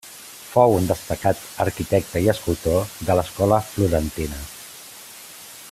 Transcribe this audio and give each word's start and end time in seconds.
Fou 0.51 0.71
un 0.77 0.87
destacat 0.91 1.43
arquitecte 1.65 2.23
i 2.27 2.31
escultor 2.35 2.79
de 3.11 3.19
l'escola 3.19 3.61
florentina. 3.75 4.41